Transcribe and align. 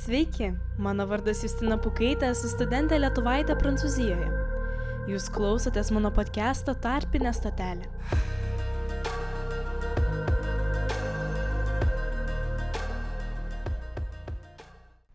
Sveiki, 0.00 0.54
mano 0.80 1.04
vardas 1.04 1.42
Justina 1.44 1.76
Pukaitė, 1.76 2.30
esu 2.32 2.48
studentė 2.48 2.96
Lietuvaitė 3.02 3.52
Prancūzijoje. 3.60 4.30
Jūs 5.12 5.26
klausotės 5.34 5.90
mano 5.92 6.08
podcast'o 6.16 6.72
Tarpinė 6.72 7.34
stotelė. 7.36 7.84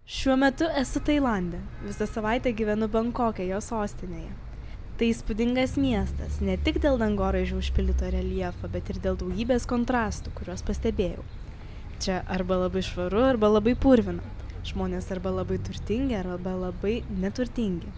Šiuo 0.06 0.38
metu 0.38 0.70
esu 0.84 1.02
Tailandė. 1.02 1.64
Visą 1.88 2.06
savaitę 2.06 2.54
gyvenu 2.54 2.86
Bankokė, 2.86 3.50
jo 3.50 3.64
sostinėje. 3.66 4.30
Tai 5.02 5.12
įspūdingas 5.16 5.80
miestas, 5.82 6.38
ne 6.46 6.62
tik 6.62 6.78
dėl 6.86 7.02
dangoraižių 7.02 7.58
užpildyto 7.64 8.14
reliefo, 8.14 8.70
bet 8.70 8.94
ir 8.94 9.02
dėl 9.02 9.18
daugybės 9.18 9.66
kontrastų, 9.66 10.38
kuriuos 10.38 10.62
pastebėjau. 10.70 11.26
Čia 12.06 12.22
arba 12.30 12.68
labai 12.68 12.86
švaru, 12.86 13.26
arba 13.34 13.56
labai 13.58 13.74
purvina. 13.74 14.45
Žmonės 14.66 15.12
arba 15.14 15.30
labai 15.30 15.60
turtingi, 15.62 16.16
arba 16.18 16.56
labai 16.58 17.04
neturtingi. 17.22 17.92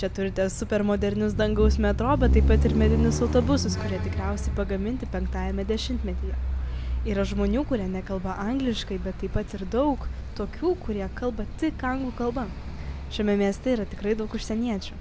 Čia 0.00 0.08
turite 0.08 0.46
supermodernius 0.50 1.36
dangaus 1.36 1.76
metro, 1.78 2.16
bet 2.18 2.32
taip 2.34 2.48
pat 2.48 2.64
ir 2.64 2.72
medinius 2.80 3.20
autobusus, 3.22 3.76
kurie 3.78 4.00
tikriausiai 4.06 4.56
pagaminti 4.56 5.06
penktajame 5.12 5.66
dešimtmetyje. 5.68 6.34
Yra 7.12 7.26
žmonių, 7.28 7.66
kurie 7.68 7.86
nekalba 7.92 8.38
angliškai, 8.48 8.96
bet 9.04 9.20
taip 9.20 9.36
pat 9.36 9.52
ir 9.54 9.66
daug 9.68 10.08
tokių, 10.40 10.74
kurie 10.86 11.04
kalba 11.20 11.44
tik 11.60 11.84
anglų 11.84 12.14
kalba. 12.18 12.48
Šiame 13.12 13.36
mieste 13.44 13.76
yra 13.76 13.84
tikrai 13.86 14.16
daug 14.18 14.32
užsieniečių. 14.32 14.96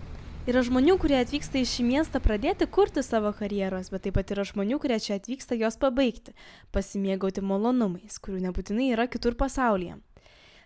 Yra 0.52 0.60
žmonių, 0.68 1.00
kurie 1.00 1.22
atvyksta 1.24 1.62
į 1.64 1.68
šį 1.72 1.88
miestą 1.88 2.20
pradėti 2.20 2.68
kurti 2.68 3.00
savo 3.00 3.32
karjeros, 3.32 3.88
bet 3.96 4.04
taip 4.04 4.20
pat 4.20 4.36
yra 4.36 4.44
žmonių, 4.44 4.84
kurie 4.84 5.00
čia 5.00 5.16
atvyksta 5.16 5.56
jos 5.56 5.80
pabaigti, 5.80 6.36
pasimėgauti 6.76 7.40
malonumais, 7.40 8.20
kurių 8.20 8.50
nebūtinai 8.50 8.92
yra 8.92 9.08
kitur 9.08 9.40
pasaulyje. 9.40 10.04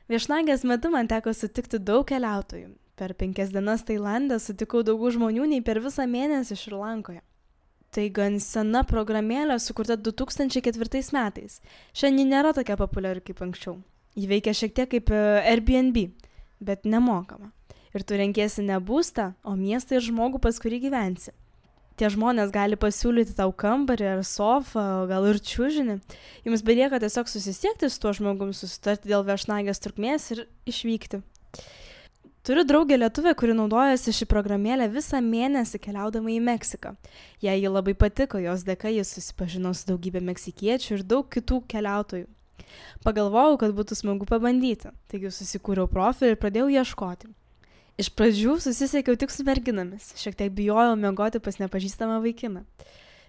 Viešnagės 0.08 0.64
metu 0.64 0.92
man 0.94 1.10
teko 1.12 1.34
sutikti 1.36 1.80
daug 1.84 2.06
keliautojų. 2.08 2.70
Per 2.98 3.14
penkias 3.14 3.52
dienas 3.54 3.84
Tailandę 3.86 4.40
sutikau 4.42 4.82
daugiau 4.86 5.12
žmonių 5.14 5.50
nei 5.52 5.62
per 5.62 5.82
visą 5.84 6.08
mėnesį 6.10 6.58
Šrilankoje. 6.58 7.20
Tai 7.94 8.06
gan 8.16 8.40
sena 8.44 8.82
programėlė 8.88 9.60
sukurta 9.62 9.98
2004 10.00 11.04
metais. 11.16 11.60
Šiandien 11.94 12.34
nėra 12.34 12.56
tokia 12.58 12.80
populiari 12.80 13.22
kaip 13.22 13.44
anksčiau. 13.46 13.78
Ji 14.18 14.32
veikia 14.32 14.56
šiek 14.58 14.74
tiek 14.74 14.90
kaip 14.96 15.12
e, 15.14 15.22
Airbnb, 15.52 16.00
bet 16.64 16.88
nemokama 16.90 17.52
ir 17.98 18.06
tu 18.06 18.18
renkiesi 18.20 18.66
ne 18.66 18.78
būstą, 18.84 19.32
o 19.44 19.56
miestą 19.58 19.98
ir 19.98 20.06
žmogų, 20.08 20.42
pas 20.44 20.58
kurį 20.62 20.82
gyvensi. 20.88 21.34
Tie 21.98 22.12
žmonės 22.14 22.52
gali 22.54 22.78
pasiūlyti 22.78 23.34
tau 23.40 23.50
kambarį 23.50 24.06
ar 24.12 24.20
sofą, 24.28 25.08
gal 25.10 25.26
ir 25.32 25.40
čiūžinį. 25.42 25.96
Jums 26.46 26.62
belieka 26.66 27.00
tiesiog 27.02 27.30
susisiekti 27.32 27.90
su 27.90 28.04
tuo 28.04 28.12
žmogum, 28.14 28.52
susitarti 28.54 29.10
dėl 29.10 29.26
viešnagės 29.26 29.82
trukmės 29.82 30.30
ir 30.36 30.44
išvykti. 30.70 31.24
Turiu 32.46 32.64
draugę 32.70 33.00
lietuvę, 33.02 33.34
kuri 33.36 33.56
naudojasi 33.58 34.14
šį 34.14 34.28
programėlę 34.30 34.86
visą 34.94 35.20
mėnesį 35.26 35.82
keliaudama 35.84 36.32
į 36.32 36.38
Meksiką. 36.46 36.94
Jei 37.44 37.64
ji 37.64 37.74
labai 37.74 37.98
patiko, 37.98 38.40
jos 38.40 38.62
dėka 38.64 38.94
jis 38.94 39.16
susipažino 39.18 39.74
su 39.74 39.90
daugybė 39.90 40.22
meksikiečių 40.30 41.00
ir 41.00 41.04
daug 41.04 41.26
kitų 41.34 41.64
keliautojų. 41.74 42.30
Pagalvojau, 43.04 43.58
kad 43.66 43.74
būtų 43.76 43.98
smagu 43.98 44.30
pabandyti, 44.30 44.94
taigi 45.10 45.34
susikūriau 45.34 45.90
profilį 45.92 46.36
ir 46.36 46.42
pradėjau 46.46 46.70
ieškoti. 46.78 47.34
Iš 47.98 48.12
pradžių 48.14 48.60
susisiekiau 48.62 49.18
tik 49.18 49.32
su 49.34 49.42
merginomis, 49.42 50.12
šiek 50.22 50.36
tiek 50.38 50.52
bijojau 50.54 50.94
miegoti 51.02 51.40
pas 51.42 51.56
nepažįstamą 51.58 52.20
vaikiną. 52.22 52.62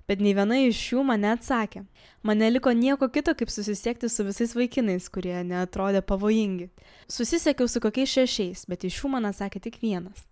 Bet 0.09 0.21
nei 0.25 0.35
viena 0.37 0.59
iš 0.61 0.81
jų 0.93 1.05
mane 1.09 1.31
atsakė. 1.33 1.87
Man 2.25 2.41
neliko 2.41 2.73
nieko 2.77 3.09
kito, 3.13 3.33
kaip 3.37 3.49
susisiekti 3.53 4.11
su 4.13 4.27
visais 4.29 4.53
vaikinais, 4.57 5.07
kurie 5.13 5.39
netrodė 5.45 6.03
pavojingi. 6.05 6.69
Susisiekiau 7.09 7.69
su 7.69 7.81
kokiais 7.81 8.13
šešiais, 8.13 8.67
bet 8.69 8.85
iš 8.85 9.03
jų 9.03 9.13
man 9.15 9.29
atsakė 9.29 9.61
tik 9.65 9.81
vienas. 9.81 10.27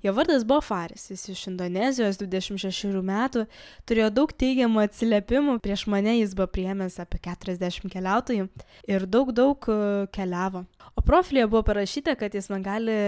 Jo 0.00 0.12
vardas 0.16 0.44
buvo 0.48 0.60
Faris, 0.64 1.10
jis 1.12 1.26
iš 1.34 1.44
Indonezijos 1.52 2.16
26 2.20 2.96
metų, 3.04 3.44
turėjo 3.88 4.08
daug 4.12 4.32
teigiamų 4.32 4.86
atsiliepimų, 4.86 5.58
prieš 5.64 5.84
mane 5.92 6.16
jis 6.16 6.32
buvo 6.38 6.48
priemęs 6.56 6.96
apie 7.04 7.20
40 7.28 7.92
keliautojų 7.92 8.48
ir 8.88 9.06
daug 9.06 9.36
daug 9.36 9.68
e, 9.68 9.78
keliavo. 10.16 10.64
O 10.96 11.04
profilėje 11.04 11.48
buvo 11.52 11.62
parašyta, 11.68 12.16
kad 12.20 12.34
jis 12.36 12.48
man 12.52 12.64
gali 12.66 12.98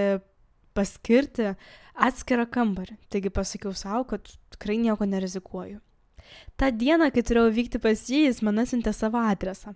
paskirti 0.74 1.54
atskirą 1.94 2.46
kambarį. 2.50 2.98
Taigi 3.12 3.32
pasakiau 3.34 3.74
savo, 3.78 4.04
kad 4.10 4.30
tikrai 4.54 4.78
nieko 4.82 5.06
nerizikuoju. 5.08 5.80
Ta 6.56 6.70
diena, 6.70 7.10
kai 7.12 7.22
turėjau 7.26 7.50
vykti 7.52 7.80
pas 7.82 8.00
jį, 8.08 8.24
jis 8.28 8.40
man 8.46 8.60
atsintė 8.62 8.94
savo 8.94 9.20
adresą. 9.20 9.74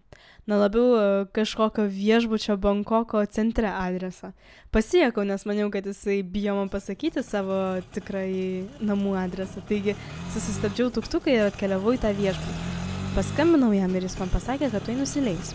Na 0.48 0.56
labiau 0.60 0.94
e, 0.96 1.02
kažkokio 1.34 1.84
viešbučio 1.92 2.56
Bankoko 2.62 3.20
centre 3.34 3.68
adresą. 3.68 4.30
Pasiekiau, 4.74 5.26
nes 5.28 5.44
maniau, 5.48 5.68
kad 5.74 5.86
jisai 5.86 6.20
bijo 6.22 6.54
man 6.56 6.70
pasakyti 6.72 7.24
savo 7.26 7.58
tikrai 7.94 8.64
namų 8.80 9.16
adresą. 9.20 9.62
Taigi 9.68 9.96
susistabdžiau 10.34 10.92
tuktuką 10.94 11.34
ir 11.34 11.50
atkeliavau 11.50 11.96
į 11.98 12.02
tą 12.06 12.14
viešbutį. 12.16 12.76
Paskambinau 13.18 13.72
jam 13.74 13.94
ir 13.98 14.06
jis 14.06 14.18
man 14.20 14.30
pasakė, 14.32 14.70
kad 14.72 14.86
tu 14.86 14.94
nusileis. 14.94 15.54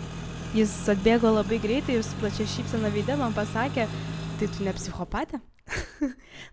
Jis 0.54 0.74
atbėgo 0.92 1.32
labai 1.34 1.58
greitai 1.58 1.96
ir 1.98 2.04
su 2.06 2.14
plačia 2.20 2.44
šypsena 2.46 2.92
veidė 2.94 3.16
man 3.18 3.32
pasakė, 3.34 3.88
tai 4.38 4.48
tu 4.50 4.64
ne 4.66 4.72
psichopatė? 4.74 5.38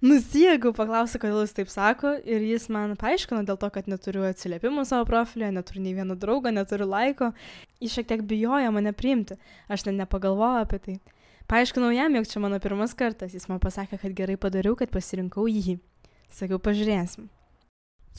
Nusijėgiau, 0.05 0.71
paklausė, 0.75 1.19
kodėl 1.21 1.41
jis 1.43 1.55
taip 1.57 1.71
sako 1.71 2.13
ir 2.21 2.43
jis 2.45 2.67
man 2.71 2.93
paaiškino 2.99 3.41
dėl 3.47 3.57
to, 3.59 3.69
kad 3.73 3.89
neturiu 3.91 4.23
atsiliepimų 4.27 4.85
savo 4.87 5.07
profilio, 5.09 5.49
neturiu 5.55 5.81
nei 5.83 5.95
vieno 5.97 6.15
draugo, 6.19 6.53
neturiu 6.53 6.87
laiko. 6.91 7.31
Jis 7.83 7.97
šiek 7.97 8.11
tiek 8.11 8.23
bijojo 8.27 8.71
mane 8.75 8.93
priimti, 8.93 9.39
aš 9.71 9.87
net 9.89 9.97
nepagalvojau 10.03 10.61
apie 10.61 10.79
tai. 10.85 10.97
Paaiškinau 11.51 11.89
jam, 11.95 12.15
jog 12.19 12.29
čia 12.29 12.43
mano 12.43 12.61
pirmas 12.63 12.93
kartas, 12.97 13.33
jis 13.35 13.49
man 13.51 13.59
pasakė, 13.63 13.99
kad 13.99 14.15
gerai 14.15 14.37
padariau, 14.39 14.77
kad 14.79 14.93
pasirinkau 14.93 15.47
jį. 15.49 15.79
Sakiau, 16.31 16.61
pažiūrėsim. 16.63 17.27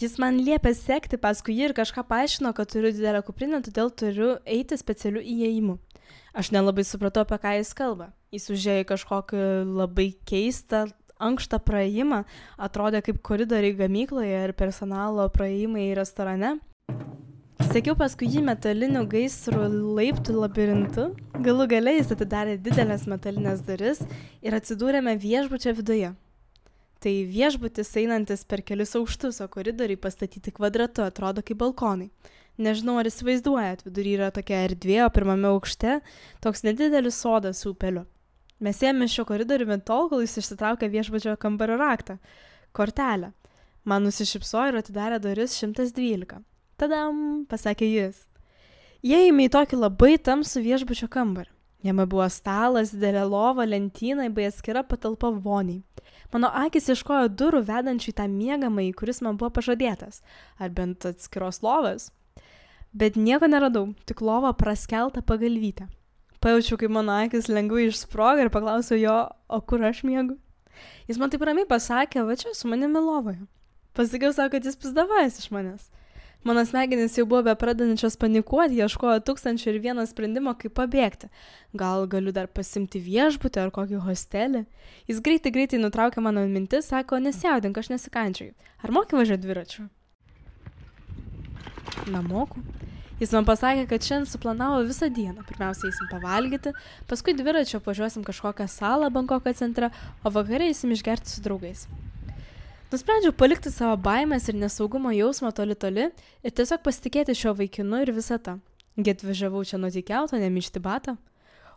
Jis 0.01 0.19
man 0.21 0.41
liepė 0.43 0.75
sekti 0.77 1.21
paskui 1.21 1.55
jį 1.56 1.71
ir 1.71 1.77
kažką 1.77 2.05
paaiškino, 2.09 2.53
kad 2.56 2.69
turiu 2.72 2.91
didelę 2.93 3.22
kuprinę, 3.25 3.62
todėl 3.65 3.93
turiu 3.95 4.34
eiti 4.49 4.77
specialiu 4.81 5.22
įėjimu. 5.22 5.78
Aš 6.33 6.50
nelabai 6.55 6.84
supratau, 6.89 7.27
apie 7.27 7.39
ką 7.43 7.55
jis 7.59 7.73
kalba. 7.77 8.11
Jis 8.33 8.49
užėjo 8.55 8.83
į 8.84 8.89
kažkokį 8.89 9.47
labai 9.69 10.09
keistą, 10.28 10.87
ankštą 11.23 11.61
praėjimą, 11.62 12.25
atrodė 12.56 13.03
kaip 13.06 13.23
koridoriai 13.25 13.77
gamykloje 13.78 14.45
ir 14.49 14.55
personalo 14.59 15.28
praėjimai 15.33 15.93
restorane. 15.99 16.56
Sekiau 17.72 17.95
paskui 17.97 18.27
jį 18.33 18.43
metalinių 18.45 19.05
gaisrų 19.12 19.69
laiptų 19.97 20.34
labirintu, 20.34 21.05
galų 21.45 21.69
galiai 21.71 22.01
jis 22.01 22.11
atidarė 22.17 22.56
didelės 22.61 23.06
metalinės 23.09 23.62
duris 23.65 24.03
ir 24.43 24.56
atsidūrėme 24.59 25.15
viešbučio 25.21 25.72
viduje. 25.78 26.11
Tai 27.03 27.12
viešbutis 27.27 27.89
einantis 27.99 28.45
per 28.47 28.62
kelius 28.67 28.97
aukštus, 28.99 29.41
o 29.43 29.49
koridoriai 29.51 29.99
pastatyti 29.99 30.53
kvadratu 30.55 31.03
atrodo 31.06 31.43
kaip 31.43 31.59
balkonai. 31.62 32.11
Nežinau, 32.61 32.99
ar 33.01 33.09
įsivaizduojat, 33.09 33.87
vidury 33.87 34.11
yra 34.19 34.29
tokia 34.35 34.59
erdvė, 34.67 34.99
o 35.07 35.13
pirmame 35.13 35.49
aukšte 35.49 36.01
toks 36.45 36.61
nedidelis 36.67 37.17
sodas 37.17 37.63
su 37.63 37.71
upeliu. 37.73 38.05
Mes 38.61 38.77
ėmėme 38.85 39.09
šio 39.09 39.25
koridoriumi 39.27 39.79
tol, 39.81 40.11
kol 40.11 40.21
jis 40.21 40.37
išsitraukė 40.43 40.91
viešbučio 40.93 41.39
kambario 41.41 41.79
raktą- 41.81 42.19
kortelę. 42.77 43.33
Man 43.85 44.05
nusišypsojo 44.05 44.69
ir 44.69 44.79
atidarė 44.83 45.19
duris 45.19 45.57
112. 45.57 46.45
Tadam, 46.77 47.47
pasakė 47.49 47.89
jis. 47.89 48.27
Įėjome 49.03 49.49
į 49.49 49.53
tokį 49.57 49.81
labai 49.81 50.19
tamsų 50.19 50.63
viešbučio 50.63 51.09
kambarį. 51.09 51.51
Jame 51.83 52.07
buvo 52.07 52.29
stalas, 52.31 52.93
didelė 52.93 53.29
lova, 53.29 53.65
lentyna 53.65 54.29
bei 54.31 54.47
atskira 54.47 54.84
patalpa 54.84 55.33
voniai. 55.33 55.83
Mano 56.33 56.49
akis 56.55 56.87
ieškojo 56.89 57.29
durų 57.29 57.65
vedančių 57.65 58.13
į 58.13 58.15
tą 58.15 58.29
miegamąjį, 58.29 58.95
kuris 58.95 59.21
man 59.23 59.37
buvo 59.37 59.51
pažadėtas, 59.51 60.23
ar 60.61 60.71
bent 60.71 61.05
atskiros 61.05 61.63
lovas 61.63 62.13
bet 62.92 63.16
nieko 63.16 63.48
neradau, 63.48 63.88
tik 64.06 64.20
lova 64.20 64.53
praskeltą 64.53 65.22
pagalvytę. 65.26 65.88
Pajaučiau, 66.42 66.78
kaip 66.80 66.91
mano 66.91 67.15
akis 67.22 67.48
lengvai 67.48 67.86
išsproga 67.89 68.47
ir 68.47 68.50
paklausiau 68.50 68.98
jo, 68.98 69.16
o 69.48 69.60
kur 69.60 69.84
aš 69.86 70.03
miegu. 70.06 70.36
Jis 71.06 71.18
man 71.21 71.30
taip 71.30 71.44
ramiai 71.47 71.68
pasakė, 71.68 72.24
va 72.27 72.36
čia 72.39 72.54
su 72.59 72.71
manimi 72.71 72.98
lovoje. 72.98 73.44
Pasakiau 73.94 74.33
savo, 74.34 74.50
kad 74.54 74.65
jis 74.66 74.78
pizdavais 74.80 75.39
iš 75.39 75.50
manęs. 75.54 75.91
Mano 76.42 76.65
smegenys 76.66 77.15
jau 77.15 77.22
buvo 77.30 77.44
bepradančios 77.47 78.16
panikuoti, 78.18 78.80
ieškojo 78.83 79.21
tūkstančių 79.28 79.68
ir 79.71 79.77
vieno 79.84 80.03
sprendimo, 80.10 80.56
kaip 80.59 80.74
pabėgti. 80.74 81.28
Gal 81.78 82.09
galiu 82.10 82.34
dar 82.34 82.48
pasimti 82.50 82.98
viešbutį 82.98 83.62
ar 83.62 83.71
kokį 83.71 84.00
hostelį. 84.03 84.65
Jis 85.06 85.22
greitai 85.22 85.53
greitai 85.54 85.78
nutraukė 85.78 86.24
mano 86.24 86.42
mintis, 86.50 86.91
sako, 86.91 87.22
nesijaudink, 87.22 87.78
aš 87.78 87.92
nesikančiai. 87.95 88.56
Ar 88.83 88.91
moki 88.91 89.15
važiuoti 89.15 89.47
dviračiu? 89.47 89.86
Namoku. 92.10 92.65
Jis 93.22 93.30
man 93.36 93.45
pasakė, 93.47 93.84
kad 93.86 94.03
šiandien 94.03 94.27
suplanavo 94.27 94.80
visą 94.83 95.07
dieną. 95.15 95.45
Pirmiausia, 95.47 95.92
eisim 95.92 96.09
pavalgyti, 96.10 96.72
paskui 97.07 97.36
dviračio 97.39 97.78
važiuosim 97.84 98.24
kažkokią 98.27 98.66
salą 98.66 99.13
Bankoko 99.15 99.53
centre, 99.54 99.92
o 100.27 100.33
vakarė 100.34 100.72
eisim 100.72 100.91
išgerti 100.91 101.30
su 101.30 101.45
draugais. 101.45 101.84
Nusprendžiau 102.91 103.30
palikti 103.39 103.71
savo 103.71 103.95
baimės 104.09 104.51
ir 104.51 104.59
nesaugumo 104.59 105.15
jausmą 105.15 105.53
toli 105.54 105.78
toli 105.78 106.09
ir 106.10 106.51
tiesiog 106.59 106.83
pasitikėti 106.83 107.39
šio 107.39 107.54
vaikinu 107.60 108.03
ir 108.03 108.10
visą 108.13 108.41
tą. 108.42 108.59
Get 108.98 109.22
važiavau 109.22 109.63
čia 109.65 109.78
nuo 109.78 109.92
tikiauto, 109.95 110.36
nemišti 110.42 110.83
batą. 110.83 111.15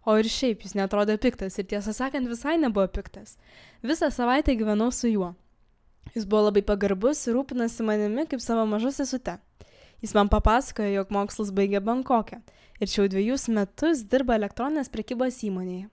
O 0.02 0.18
ir 0.18 0.26
šiaip 0.26 0.66
jis 0.66 0.74
netrodė 0.74 1.20
piktas 1.22 1.62
ir 1.62 1.70
tiesą 1.70 1.94
sakant 1.94 2.26
visai 2.28 2.58
nebuvo 2.58 2.90
piktas. 2.90 3.38
Visą 3.86 4.10
savaitę 4.10 4.58
gyvenau 4.58 4.90
su 4.90 5.14
juo. 5.14 5.36
Jis 6.18 6.26
buvo 6.26 6.50
labai 6.50 6.66
pagarbus 6.66 7.22
ir 7.30 7.38
rūpinasi 7.38 7.86
manimi 7.86 8.26
kaip 8.26 8.42
savo 8.42 8.66
maža 8.66 8.92
sesute. 8.98 9.38
Jis 10.04 10.14
man 10.18 10.30
papasakojo, 10.32 10.92
jog 11.00 11.12
mokslus 11.14 11.52
baigė 11.56 11.82
Bankokė 11.84 12.42
ir 12.80 12.92
čia 12.92 13.02
jau 13.02 13.12
dviejus 13.12 13.48
metus 13.54 14.04
dirba 14.12 14.36
elektroninės 14.40 14.92
prekybos 14.92 15.40
įmonėje. 15.48 15.88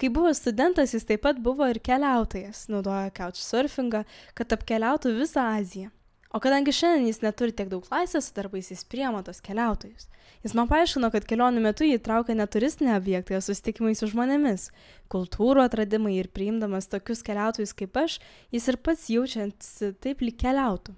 Kai 0.00 0.08
buvo 0.08 0.32
studentas, 0.32 0.94
jis 0.96 1.04
taip 1.04 1.26
pat 1.26 1.40
buvo 1.44 1.66
ir 1.68 1.76
keliautojas, 1.84 2.68
naudojo 2.72 3.10
couchsurfingą, 3.16 4.06
kad 4.34 4.54
apkeliautų 4.56 5.12
visą 5.18 5.50
Aziją. 5.58 5.90
O 6.30 6.38
kadangi 6.38 6.72
šiandien 6.72 7.08
jis 7.08 7.20
neturi 7.24 7.52
tiek 7.52 7.68
daug 7.68 7.84
laisvės 7.90 8.28
su 8.30 8.34
darbais, 8.36 8.70
jis 8.70 8.84
priema 8.86 9.20
tos 9.26 9.42
keliautojus. 9.42 10.06
Jis 10.44 10.54
man 10.54 10.70
paaiškino, 10.70 11.10
kad 11.12 11.26
kelionių 11.28 11.60
metu 11.64 11.84
jį 11.84 11.98
traukia 12.06 12.36
ne 12.38 12.46
turistiniai 12.46 12.94
objektai, 13.00 13.36
o 13.36 13.42
susitikimai 13.44 13.96
su 13.98 14.08
žmonėmis, 14.08 14.68
kultūrų 15.12 15.66
atradimai 15.66 16.14
ir 16.20 16.30
priimdamas 16.32 16.88
tokius 16.88 17.24
keliautojus 17.26 17.74
kaip 17.76 17.98
aš, 18.00 18.20
jis 18.54 18.70
ir 18.70 18.78
pats 18.78 19.08
jaučiasi 19.10 19.90
taip 20.00 20.22
lyg 20.22 20.38
keliautų. 20.40 20.94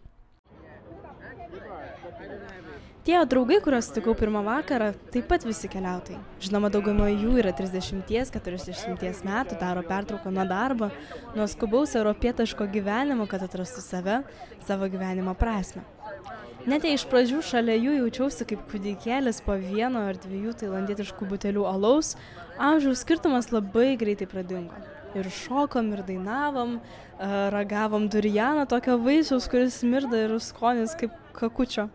Tie 3.03 3.17
draugai, 3.27 3.57
kuriuos 3.59 3.89
sutikau 3.89 4.13
pirmą 4.15 4.45
vakarą, 4.47 4.93
taip 5.11 5.25
pat 5.27 5.43
visi 5.43 5.67
keliautojai. 5.67 6.21
Žinoma, 6.45 6.69
dauguma 6.71 7.09
jų 7.11 7.33
yra 7.41 7.51
30-40 7.59 9.25
metų, 9.27 9.57
daro 9.59 9.83
pertrauką 9.89 10.31
nuo 10.31 10.45
darbo, 10.47 10.87
nuo 11.35 11.49
skubaus 11.51 11.97
europietiško 11.99 12.69
gyvenimo, 12.71 13.27
kad 13.27 13.43
atrastų 13.43 13.83
save, 13.83 14.21
savo 14.69 14.87
gyvenimo 14.93 15.35
prasme. 15.35 15.83
Net 16.63 16.87
jei 16.87 16.95
iš 16.95 17.09
pradžių 17.11 17.43
šalia 17.43 17.75
jų 17.75 17.97
jaučiausi 18.05 18.47
kaip 18.53 18.63
kūdikėlis 18.71 19.43
po 19.43 19.59
vieno 19.59 20.07
ar 20.07 20.23
dviejų 20.23 20.55
tailandietiškų 20.63 21.27
butelių 21.35 21.67
alaus, 21.75 22.15
amžiaus 22.55 23.03
skirtumas 23.03 23.51
labai 23.51 23.97
greitai 23.99 24.31
pradingo. 24.31 24.79
Ir 25.19 25.27
šokom, 25.43 25.91
ir 25.91 26.07
dainavom, 26.07 26.79
ragavom 27.19 28.07
durianą, 28.07 28.71
tokio 28.71 28.95
vaisiaus, 29.03 29.51
kuris 29.51 29.83
mirda 29.83 30.29
ir 30.29 30.39
skonis 30.39 30.95
kaip 31.03 31.19
kakučio. 31.35 31.91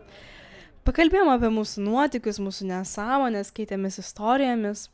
Pakalbėjom 0.88 1.28
apie 1.28 1.50
mūsų 1.52 1.82
nuotikius, 1.84 2.38
mūsų 2.40 2.64
nesąmonės, 2.70 3.50
keitėmės 3.52 3.98
istorijomis. 4.00 4.86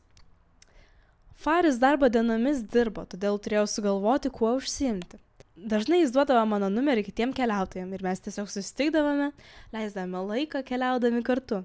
Faris 1.39 1.77
darbo 1.79 2.09
dienomis 2.11 2.65
dirbo, 2.73 3.05
todėl 3.07 3.39
turėjau 3.39 3.69
sugalvoti, 3.71 4.33
kuo 4.35 4.57
užsiimti. 4.59 5.21
Dažnai 5.55 6.01
jis 6.01 6.11
duodavo 6.17 6.43
mano 6.51 6.67
numerį 6.67 7.05
kitiem 7.07 7.31
keliautojam 7.37 7.93
ir 7.95 8.03
mes 8.03 8.25
tiesiog 8.25 8.51
susitikdavome, 8.51 9.29
leisdavome 9.77 10.25
laiką 10.33 10.65
keliaudami 10.67 11.23
kartu. 11.23 11.61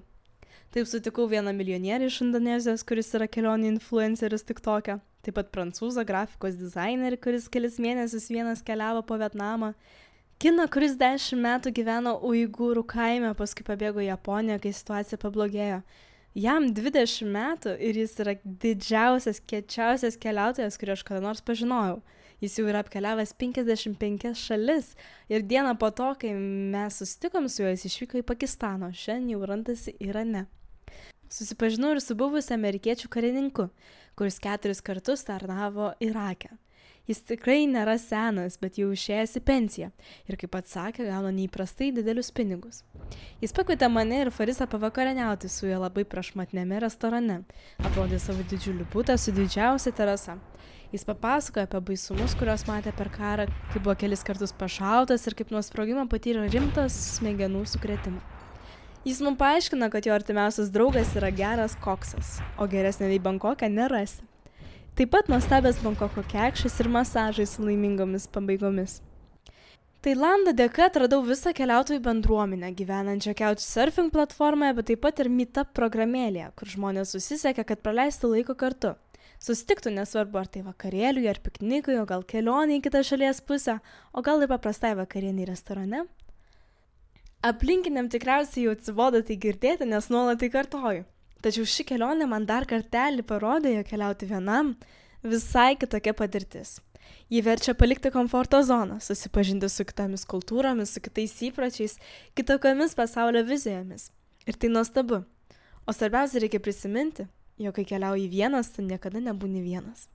Taip 0.70 0.86
sutikau 0.86 1.26
vieną 1.26 1.50
milijonierį 1.58 2.06
iš 2.06 2.20
Indonezijos, 2.28 2.86
kuris 2.86 3.10
yra 3.18 3.26
kelionių 3.26 3.72
influenceris 3.72 4.46
tik 4.46 4.62
tokia. 4.62 5.00
Taip 5.26 5.40
pat 5.40 5.50
prancūzą 5.50 6.06
grafikos 6.06 6.54
dizainerį, 6.60 7.18
kuris 7.18 7.50
kelis 7.50 7.82
mėnesius 7.82 8.30
vienas 8.30 8.62
keliavo 8.62 9.02
po 9.02 9.18
Vietnamą 9.18 9.72
kiną 10.40 10.64
kuris 10.72 10.94
dešimt 10.96 11.42
metų 11.44 11.70
gyveno 11.76 12.14
uigūrų 12.24 12.80
kaime 12.88 13.34
paskui 13.36 13.64
pabėgo 13.66 14.00
į 14.00 14.06
japoniją 14.08 14.56
kai 14.62 14.70
situacija 14.72 15.18
pablogėjo. 15.20 15.82
Jam 16.38 16.70
dvidešimt 16.72 17.34
metų 17.34 17.74
ir 17.76 17.98
jis 18.00 18.14
yra 18.22 18.36
didžiausias 18.62 19.42
kiečiausias 19.50 20.16
keliautojas 20.22 20.80
kurį 20.80 20.94
aš 20.94 21.02
kada 21.04 21.20
nors 21.24 21.44
pažinojau. 21.44 21.98
Jis 22.40 22.56
jau 22.56 22.64
yra 22.70 22.80
apkeliavęs 22.80 23.34
penkiasdešimt 23.36 24.00
penkias 24.00 24.40
šalis 24.40 24.94
ir 25.28 25.44
dieną 25.44 25.74
po 25.76 25.90
to 25.92 26.08
kai 26.22 26.32
mes 26.32 26.96
susitikom 27.02 27.50
su 27.52 27.66
juo 27.66 27.74
jis 27.74 27.84
išvyko 27.90 28.22
į 28.22 28.26
pakistaną 28.32 28.88
o 28.88 28.96
šiandien 28.96 29.34
jau 29.34 29.50
randasi 29.50 29.96
irane. 30.00 30.46
Susipažinau 31.28 31.92
ir 31.92 32.00
su 32.00 32.16
buvusiu 32.16 32.56
amerikiečių 32.56 33.12
karininku 33.12 33.68
kuris 34.16 34.40
keturis 34.40 34.80
kartus 34.80 35.28
tarnavo 35.28 35.92
irake 36.00 36.54
Jis 37.10 37.24
tikrai 37.26 37.64
nėra 37.66 37.96
senas, 37.98 38.54
bet 38.62 38.76
jau 38.78 38.92
išėjęs 38.94 39.32
į 39.40 39.42
pensiją 39.42 39.88
ir, 40.30 40.36
kaip 40.38 40.52
pats 40.54 40.76
sakė, 40.76 41.08
gauna 41.08 41.32
neįprastai 41.34 41.88
didelius 41.96 42.30
pinigus. 42.30 42.84
Jis 43.42 43.56
pakvietė 43.56 43.88
mane 43.90 44.20
ir 44.22 44.30
Farisą 44.30 44.68
pavakarieniauti 44.70 45.50
su 45.50 45.66
juo 45.66 45.80
labai 45.82 46.04
prašmatnėme 46.06 46.78
restorane. 46.84 47.40
Aprodė 47.82 48.20
savo 48.22 48.46
didžiulį 48.52 48.86
būtą 48.94 49.18
su 49.18 49.34
didžiausia 49.34 49.90
terasa. 49.90 50.38
Jis 50.94 51.08
papasakojo 51.08 51.66
apie 51.66 51.82
baisumus, 51.90 52.38
kuriuos 52.38 52.68
matė 52.70 52.94
per 52.94 53.10
karą, 53.10 53.50
kaip 53.72 53.82
buvo 53.82 53.98
kelis 53.98 54.22
kartus 54.26 54.54
pašautas 54.62 55.26
ir 55.26 55.38
kaip 55.38 55.50
nuo 55.50 55.66
sprogimo 55.66 56.06
patyrė 56.14 56.46
rimtas 56.54 56.94
smegenų 57.16 57.66
sukretimą. 57.74 58.22
Jis 59.02 59.18
mums 59.26 59.42
paaiškino, 59.42 59.90
kad 59.90 60.06
jo 60.06 60.14
artimiausias 60.14 60.70
draugas 60.70 61.10
yra 61.18 61.34
geras 61.34 61.74
koksas, 61.82 62.36
o 62.54 62.70
geresnė 62.70 63.10
nei 63.10 63.22
Bankokė 63.22 63.66
nerasi. 63.72 64.29
Taip 64.98 65.12
pat 65.14 65.28
nuostabias 65.30 65.78
Bankoko 65.80 66.22
kekšas 66.28 66.80
ir 66.82 66.88
masažai 66.90 67.46
su 67.46 67.62
laimingomis 67.62 68.26
pabaigomis. 68.34 68.98
Tailando 70.00 70.54
dėka 70.56 70.86
atradau 70.88 71.20
visą 71.20 71.52
keliautojų 71.52 72.00
bendruomenę 72.06 72.70
gyvenančią 72.72 73.34
Couchsurfing 73.36 74.08
platformoje, 74.14 74.74
bet 74.78 74.88
taip 74.88 75.02
pat 75.04 75.20
ir 75.20 75.28
Meetup 75.28 75.74
programėlėje, 75.76 76.46
kur 76.56 76.72
žmonės 76.72 77.12
susisiekia, 77.12 77.66
kad 77.68 77.82
praleistų 77.84 78.30
laiko 78.32 78.56
kartu. 78.56 78.94
Susitiktų 79.40 79.92
nesvarbu, 79.98 80.40
ar 80.40 80.48
tai 80.52 80.64
vakarėliui, 80.64 81.28
ar 81.28 81.38
piknikui, 81.44 81.98
o 82.00 82.06
gal 82.08 82.24
kelionė 82.24 82.80
į 82.80 82.82
kitą 82.88 83.04
šalies 83.04 83.44
pusę, 83.44 83.78
o 84.12 84.24
gal 84.24 84.40
ir 84.40 84.48
paprastai 84.48 84.94
vakarienį 84.98 85.46
restorane. 85.52 86.02
Aplinkiniam 87.44 88.08
tikriausiai 88.12 88.66
jau 88.66 88.74
atsibodo 88.76 89.20
tai 89.24 89.38
girdėti, 89.40 89.88
nes 89.88 90.10
nuolat 90.12 90.40
tai 90.40 90.50
kartoju. 90.52 91.06
Tačiau 91.40 91.64
ši 91.64 91.86
kelionė 91.88 92.28
man 92.28 92.44
dar 92.48 92.66
kartelį 92.68 93.24
parodė, 93.24 93.72
jog 93.78 93.88
keliauti 93.88 94.28
vienam 94.28 94.74
visai 95.24 95.72
kitokia 95.80 96.12
patirtis. 96.16 96.78
Ji 97.30 97.40
verčia 97.46 97.74
palikti 97.74 98.10
komforto 98.12 98.60
zoną, 98.62 98.98
susipažinti 99.00 99.68
su 99.72 99.86
kitomis 99.88 100.26
kultūromis, 100.28 100.92
su 100.94 101.00
kitais 101.00 101.32
įpročiais, 101.48 101.96
kitokiamis 102.36 102.96
pasaulio 102.98 103.42
vizijomis. 103.46 104.10
Ir 104.46 104.58
tai 104.60 104.70
nuostabu. 104.72 105.22
O 105.86 105.94
svarbiausia 105.96 106.42
reikia 106.44 106.60
prisiminti, 106.62 107.26
jog 107.58 107.76
kai 107.76 107.86
keliauji 107.88 108.28
vienas, 108.30 108.72
tu 108.74 108.84
niekada 108.84 109.22
nebūni 109.24 109.64
vienas. 109.64 110.08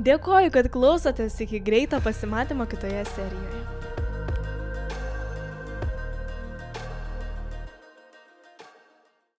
Dėkoju, 0.00 0.52
kad 0.54 0.70
klausotės 0.70 1.40
iki 1.42 1.58
greito 1.66 1.98
pasimatymo 2.04 2.68
kitoje 2.70 3.02
serijoje. 3.14 3.59